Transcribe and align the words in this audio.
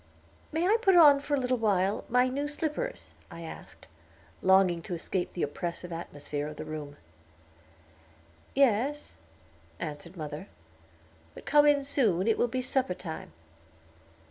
"May 0.51 0.65
I 0.67 0.77
put 0.81 0.95
on, 0.95 1.19
for 1.19 1.35
a 1.35 1.39
little 1.39 1.59
while, 1.59 2.05
my 2.09 2.27
new 2.27 2.47
slippers?" 2.47 3.13
I 3.29 3.41
asked, 3.41 3.87
longing 4.41 4.81
to 4.81 4.95
escape 4.95 5.33
the 5.33 5.43
oppressive 5.43 5.93
atmosphere 5.93 6.47
of 6.47 6.55
the 6.55 6.65
room. 6.65 6.97
"Yes," 8.55 9.13
answered 9.79 10.17
mother, 10.17 10.47
"but 11.35 11.45
come 11.45 11.67
in 11.67 11.83
soon, 11.83 12.27
it 12.27 12.39
will 12.39 12.47
be 12.47 12.63
supper 12.63 12.95
time." 12.95 13.31